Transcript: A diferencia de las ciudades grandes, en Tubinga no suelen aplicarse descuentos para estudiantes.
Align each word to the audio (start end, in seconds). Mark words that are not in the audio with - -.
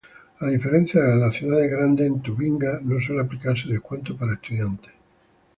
A 0.39 0.47
diferencia 0.47 0.99
de 1.03 1.15
las 1.15 1.35
ciudades 1.35 1.69
grandes, 1.69 2.07
en 2.07 2.23
Tubinga 2.23 2.79
no 2.81 2.99
suelen 2.99 3.23
aplicarse 3.23 3.67
descuentos 3.67 4.17
para 4.17 4.33
estudiantes. 4.33 4.89